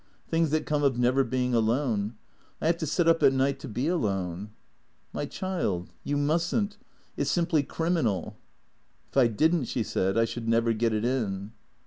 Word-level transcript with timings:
Things 0.31 0.49
that 0.49 0.65
come 0.65 0.81
of 0.81 0.97
never 0.97 1.23
being 1.23 1.53
alone. 1.53 2.15
I 2.59 2.65
have 2.65 2.77
to 2.79 2.87
sit 2.87 3.07
up 3.07 3.21
at 3.21 3.33
night 3.33 3.59
to 3.59 3.67
be 3.67 3.87
alone."" 3.87 4.49
My 5.13 5.27
child, 5.27 5.91
you 6.03 6.17
must 6.17 6.55
n't. 6.55 6.75
It 7.17 7.25
's 7.25 7.29
simply 7.29 7.61
criminal."" 7.61 8.35
If 9.11 9.17
I 9.17 9.27
did 9.27 9.53
n't," 9.53 9.67
she 9.67 9.83
said," 9.83 10.17
I 10.17 10.25
should 10.25 10.47
never 10.49 10.73
get 10.73 10.91
it 10.91 11.05
in." 11.05 11.51